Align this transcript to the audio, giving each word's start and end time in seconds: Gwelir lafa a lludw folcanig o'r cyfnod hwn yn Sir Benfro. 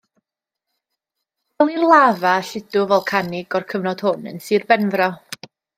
Gwelir 1.63 1.85
lafa 1.91 2.33
a 2.39 2.49
lludw 2.49 2.89
folcanig 2.95 3.59
o'r 3.61 3.69
cyfnod 3.75 4.03
hwn 4.09 4.31
yn 4.35 4.45
Sir 4.49 4.67
Benfro. 4.75 5.13